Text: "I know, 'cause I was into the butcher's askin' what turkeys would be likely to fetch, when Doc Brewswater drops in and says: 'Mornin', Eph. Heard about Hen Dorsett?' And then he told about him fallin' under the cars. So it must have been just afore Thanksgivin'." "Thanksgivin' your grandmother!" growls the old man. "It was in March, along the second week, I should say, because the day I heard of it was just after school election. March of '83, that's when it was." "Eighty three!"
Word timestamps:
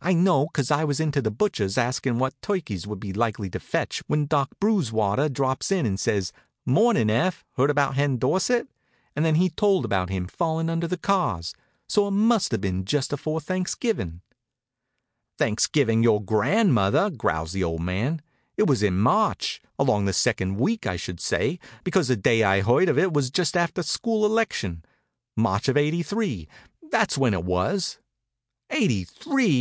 "I 0.00 0.12
know, 0.12 0.46
'cause 0.46 0.70
I 0.70 0.84
was 0.84 1.00
into 1.00 1.20
the 1.20 1.32
butcher's 1.32 1.76
askin' 1.76 2.20
what 2.20 2.40
turkeys 2.40 2.86
would 2.86 3.00
be 3.00 3.12
likely 3.12 3.50
to 3.50 3.58
fetch, 3.58 4.00
when 4.06 4.26
Doc 4.26 4.50
Brewswater 4.60 5.28
drops 5.28 5.72
in 5.72 5.86
and 5.86 5.98
says: 5.98 6.32
'Mornin', 6.64 7.10
Eph. 7.10 7.44
Heard 7.56 7.68
about 7.68 7.96
Hen 7.96 8.16
Dorsett?' 8.18 8.68
And 9.16 9.24
then 9.24 9.34
he 9.34 9.50
told 9.50 9.84
about 9.84 10.08
him 10.08 10.28
fallin' 10.28 10.70
under 10.70 10.86
the 10.86 10.96
cars. 10.96 11.52
So 11.88 12.06
it 12.06 12.12
must 12.12 12.52
have 12.52 12.60
been 12.60 12.84
just 12.84 13.12
afore 13.12 13.40
Thanksgivin'." 13.40 14.20
"Thanksgivin' 15.36 16.04
your 16.04 16.22
grandmother!" 16.22 17.10
growls 17.10 17.50
the 17.50 17.64
old 17.64 17.82
man. 17.82 18.22
"It 18.56 18.68
was 18.68 18.84
in 18.84 18.98
March, 18.98 19.60
along 19.80 20.04
the 20.04 20.12
second 20.12 20.58
week, 20.60 20.86
I 20.86 20.94
should 20.94 21.18
say, 21.18 21.58
because 21.82 22.06
the 22.06 22.14
day 22.14 22.44
I 22.44 22.60
heard 22.60 22.88
of 22.88 22.98
it 23.00 23.12
was 23.12 23.30
just 23.32 23.56
after 23.56 23.82
school 23.82 24.24
election. 24.24 24.84
March 25.36 25.66
of 25.68 25.76
'83, 25.76 26.46
that's 26.92 27.18
when 27.18 27.34
it 27.34 27.42
was." 27.44 27.98
"Eighty 28.70 29.02
three!" 29.02 29.60